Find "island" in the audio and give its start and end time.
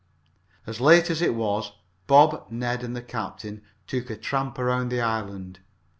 4.99-5.59